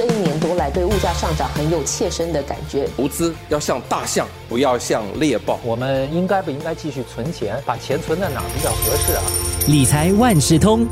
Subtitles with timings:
[0.00, 2.88] 这一年多来对物价上涨很有切身的感觉。
[2.96, 5.60] 投资要像大象，不要像猎豹。
[5.62, 7.62] 我们应该不应该继续存钱？
[7.66, 9.22] 把钱存在哪比较合适啊？
[9.66, 10.88] 理财万事通。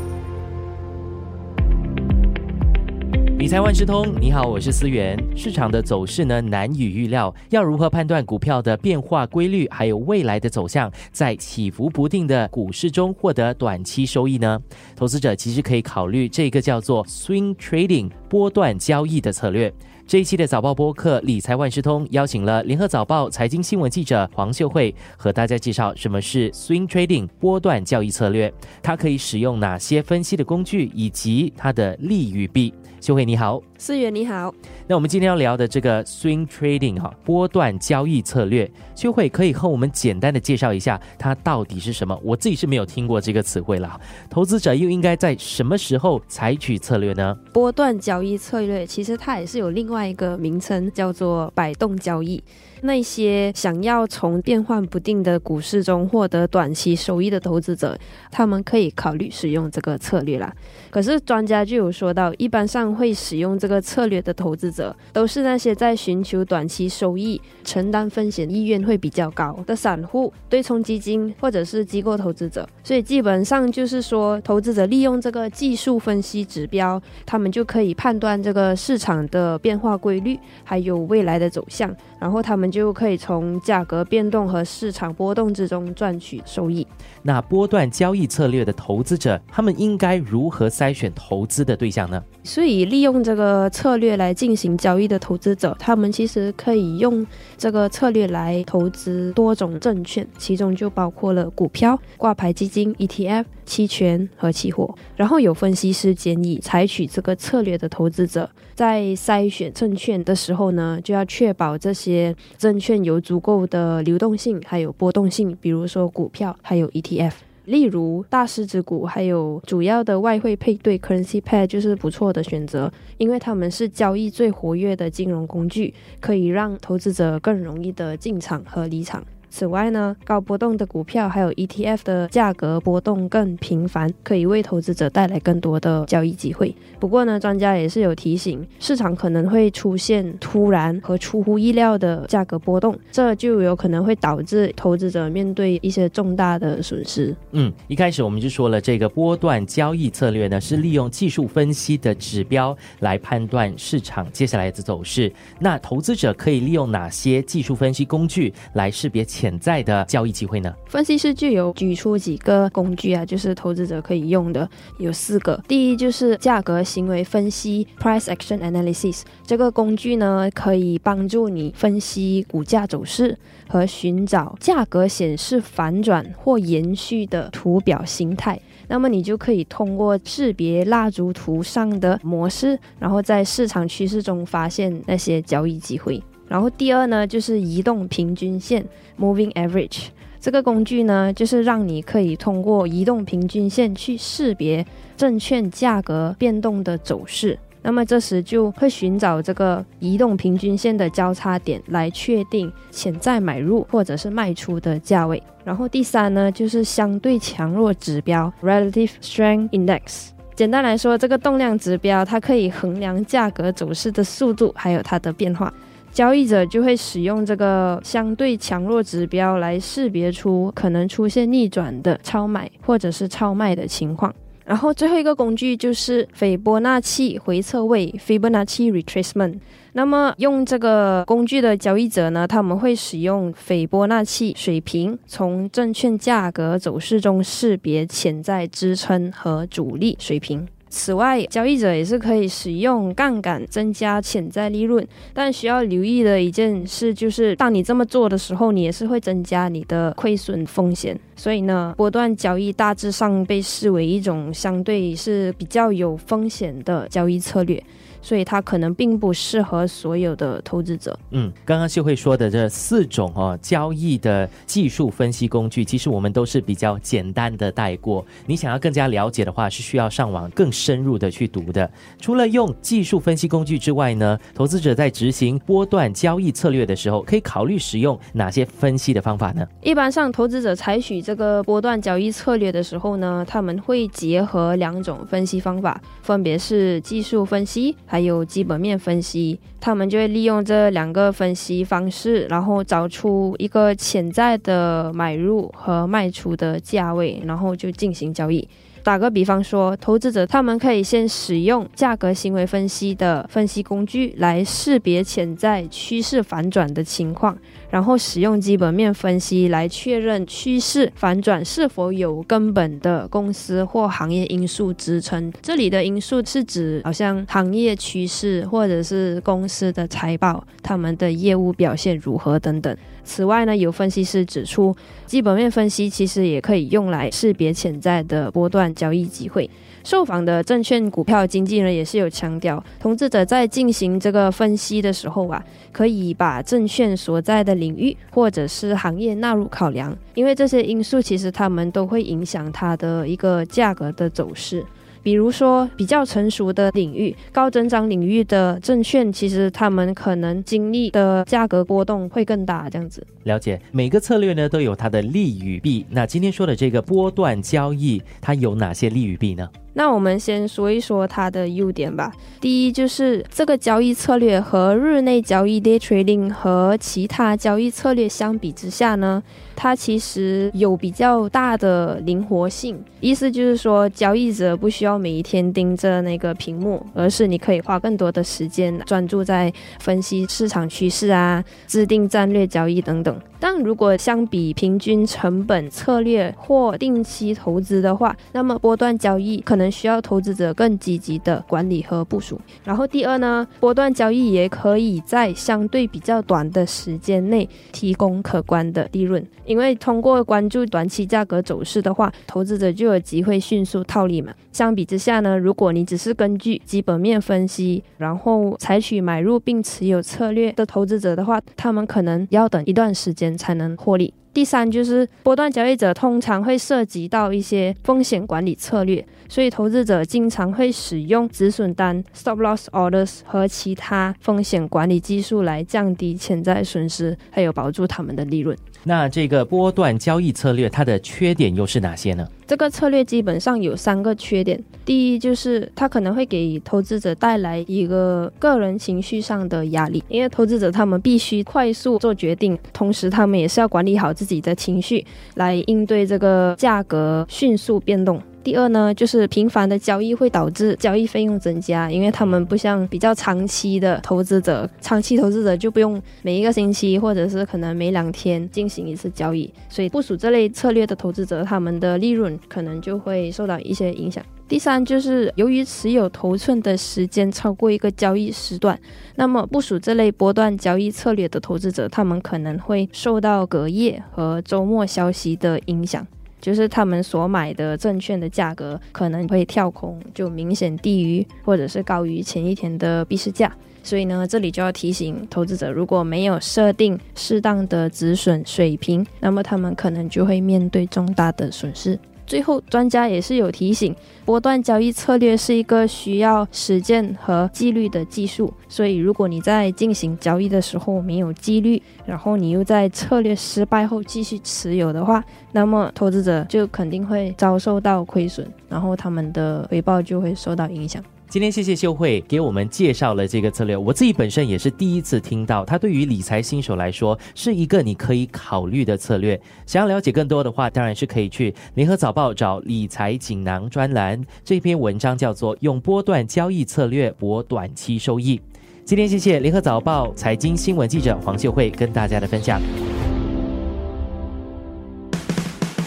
[3.39, 5.17] 理财万事通，你好，我是思源。
[5.33, 14.59] 市场的走势呢难以预料，要如何判断股票的变化规律，还有未来的走向，在起伏不定的股市中获得短期收益呢？
[14.93, 19.73] 投资者其实可以考虑这个叫做 swing trading 波段交易的策略。
[20.09, 28.51] 这一期的早报播客理财万事通邀请了联合早报财经新闻记者黄秀慧，和大家介绍什么是 swing trading 波段交易策略，
[28.81, 32.73] 它可以使用哪些分析的工具，以及它的利与弊。
[32.99, 34.53] 秀慧你好，思源你好。
[34.85, 42.19] 那我们今天要聊的这个 swing trading 哈波段交易策略，秀慧可以和我们简单的介绍一下它到底是什么？
[42.21, 43.97] 我自己是没有听过这个词汇了。
[44.29, 47.33] 投资者又应该在什么时候采取策略呢？
[47.53, 52.43] 波段交易策略其实它也是有另外一个名称，叫做摆动交易。
[52.81, 57.97] 那些想要从变幻不定的股市中获得短期收益的投资者，
[58.31, 60.53] 他们可以考虑使用这个策略啦。
[60.89, 72.67] 可是专家就有说到，一般上会使用这个策略的投资者，都是那些在寻求短期收益、承担风险意愿会比较高的散户、对冲基金或者是机构投资者。
[72.83, 86.85] 所以基本上就是说，投资者利用这个技术分析指标，他们就可以判断这个市场的变化规律，还有未来的走向，然后他们就可以从价格变动和市场波动之中赚取收益。
[87.21, 92.23] 那波段交易策略的投资者，他们应该如何筛选投资的对象呢？
[92.43, 97.25] 所以，利用这个策略来进行交易的投资者，他们其实可以用
[97.57, 104.93] 这个策略来投资多种证券，其中就包括了股票、挂牌基金、ETF、期权和期货。
[105.15, 117.33] 然后，有分析师建议，采取这个策略的投资者，在筛选证券的时候呢，就要确保这些证券有足够的流动性，还有波动性，比如说股票，还有 ETF。
[117.65, 129.23] 例如大市值股，还有主要的外汇配对 （currency pair） 就是不错的选择，因为它们是交易最活跃的金融工具，可以让投资者更容易的进场和离场。
[129.49, 136.75] 此外呢，高波动的股票还有 ETF 的价格波动更频繁，可以为投资者带来更多的交易机会。
[136.99, 147.35] 不过呢，专家也是有提醒，市场可能会出现突然和出乎意料的价格波动，这就有可能会导致投资者面对一些重大的损失。
[147.51, 155.31] 嗯，一开始我们就说了，这个波段交易策略呢，是利用技术分析的指标来判断市场接下来的走势。
[155.59, 159.25] 那投资者可以利用哪些技术分析工具来识别？
[159.39, 160.75] 潜在的交易机会呢？
[160.85, 165.57] 分析师就有举出几个工具啊，就是投资者可以用的，有四个。
[165.65, 173.37] 第一就是价格行为分析 （Price Action Analysis），这个工具呢可以帮助你分析股价走势
[173.69, 178.59] 和寻找价格显示反转或延续的图表形态。
[178.89, 186.21] 那么你就可以通过识别蜡烛图上的模式，然后在市场趋势中发现那些交易机会。
[186.49, 188.83] 然后第二呢，就是移动平均线
[189.17, 190.07] （Moving Average）
[190.41, 197.57] 这个工具呢，就是让你可以通过移动平均线去识别证券价格变动的走势。
[197.81, 205.41] 那么这时就会寻找这个移动平均线的交叉点，来确定潜在买入或者是卖出的价位。
[205.63, 210.29] 然后第三呢，就是相对强弱指标 （Relative Strength Index）。
[210.55, 215.73] 简单来说，这个动量指标它可以衡量价格走势的速度，还有它的变化。
[216.19, 224.35] 交易者就会使用这个相对强弱指标来识别出可能出现逆转的超买或者是超卖的情况。
[224.65, 229.59] 然后最后一个工具就是斐波那契回测位 （Fibonacci Retracement）。
[229.93, 240.67] 那么用这个工具的交易者呢，他们会使用斐波那契水平，从证券价格走势中识别潜在支撑和阻力水平。
[240.89, 251.17] 此外，交易者也是可以使用杠杆增加潜在利润，但需要留意的一件事就是，当你这么做的时候，你也是会增加你的亏损风险。
[251.39, 257.81] 所以呢，波段交易大致上被视为一种相对是比较有风险的交易策略。
[258.21, 261.17] 所以它可能并不适合所有的投资者。
[261.31, 268.25] 嗯，刚刚秀慧说的这四种哦交易的技术分析工具，其实我们都是比较简单的带过。
[268.45, 271.89] 你想要更加了解的话，是需要上网更深入的去读的。
[272.19, 279.65] 除了用技术分析工具之外呢，投资者在执行波段交易策略的时候，可以考虑使用哪些分析的方法呢？
[279.81, 287.95] 一般上，投资者采取这个波段交易策略的时候呢，他们会结合两种分析方法，分别是技术分析。
[288.07, 298.67] 还有基本面分析，他们就会利用这两个分析方式，然后找出一个潜在的买入和卖出的价位，然后就进行交易。
[299.03, 307.57] 打个比方说，投资者他们可以先使用价格行为分析的分析工具来识别潜在趋势反转的情况，
[307.89, 315.51] 然后使用基本面分析来确认趋势反转是否有根本的公司或行业因素支撑。
[315.61, 322.95] 这里的因素是指好像行业趋势或者是公司的财报、他们的业务表现如何等等。
[323.29, 324.95] 此外呢，有分析师指出，
[325.27, 329.69] 基本面分析其实也可以用来识别潜在的波段交易机会。
[330.03, 344.83] 受访的证券股票经纪人也是有强调，投资者在进行这个分析的时候啊，可以把证券所在的领域或者是行业纳入考量，因为这些因素其实他们都会影响它的一个价格的走势。
[345.21, 352.89] 比如说，比较成熟的领域、高增长领域的证券，其实他们可能经历的价格波动会更大。
[352.89, 356.05] 这样子，了解每个策略呢都有它的利与弊。
[356.09, 359.69] 那今天说的这个波段交易，它有哪些利与弊呢？
[359.99, 362.31] 那我们先说一说它的优点吧。
[362.61, 369.43] 第一就是这个交易策略和日内交易 （day trading） 和其他交易策略相比之下呢，
[369.75, 373.03] 它其实有比较大的灵活性。
[373.19, 383.37] 意思就是说，交易者不需要每一天盯着那个屏幕，而是你可以花更多的时间专注在分析市场趋势啊、制定战略交易等等。
[383.59, 392.59] 但如果相比平均成本策略或定期投资的话，那么波段交易可能需要投资者更积极的管理和部署。
[392.83, 404.53] 然后第二呢，波段交易也可以在相对比较短的时间内提供可观的利润，因为通过关注短期价格走势的话，投资者就有机会迅速套利嘛。
[404.71, 413.49] 相比之下呢，如果你只是根据基本面分析，然后采取买入并持有策略的投资者的话，他们可能要等一段时间。
[413.59, 414.33] 才能获利。
[414.59, 428.77] 第三就是波段交易者通常会涉及到一些风险管理策略，所以投资者经常会使用止损单 （stop loss orders） 和其他风险管理技术来降低潜在损失，还有保住他们的利润。
[429.05, 432.45] 那这个波段交易策略它的缺点又是哪些呢？
[432.69, 434.79] 这个策略基本上有三个缺点。
[435.03, 445.25] 第一就是它可能会给投资者带来一个个人情绪上的压力，因为投资者他们必须快速做决定，同时他们也是要管理好自己的情绪，
[445.55, 448.39] 来应对这个价格迅速变动。
[448.61, 464.43] 第二呢，就是频繁的交易会导致交易费用增加，因为他们不像比较长期的投资者，长期投资者就不用每一个星期或者是可能每两天进行一次交易，所以部署这类策略的投资者，他们的利润可能就会受到一些影响。
[464.67, 468.99] 第三就是由于持有头寸的时间超过一个交易时段，
[469.35, 476.27] 那么部署这类波段交易策略的投资者，他们可能会受到隔夜和周末消息的影响。
[476.61, 483.71] 就是他们所买的证券的价格可能会跳空，就明显低于或者是高于前一天的闭市价。
[484.01, 492.17] 所以呢，这里就要提醒投资者，如果没有设定适当的止损水平，那么他们可能就会面对重大的损失。
[492.49, 494.13] 最后，专家也是有提醒，
[494.43, 498.73] 波段交易策略是一个需要实践和纪律的技术。
[498.87, 511.23] 所以，如果你在进行交易的时候没有纪律，然后你又在策略失败后继续持有的话，那么投资者就肯定会遭受到亏损，然后他们的回报就会受到影响。
[511.49, 519.59] 今天谢谢秀慧给我们介绍了这个策略，我自己本身也是第一次听到，它对于理财新手来说是一个你可以考虑的策略。
[519.87, 528.55] 想要了解更多的话，当然是可以去联合早报找理财锦囊专栏，这篇文章叫做《用波段交易策略博短期收益》。
[529.03, 532.79] 今天谢谢联合早报财经新闻记者黄秀慧跟大家的分享。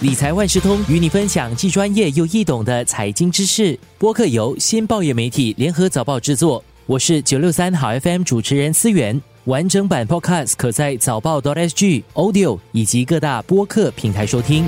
[0.02, 3.78] 理财万事通与你分享既专业又易懂的财经知识。
[3.98, 6.62] 播客由新报业媒体联合早报制作。
[6.86, 9.22] 我是九六三好 FM 主持人思源。
[9.44, 14.66] 完整版 Podcast 可在早报 .sg Audio 以及各大播客平台收听。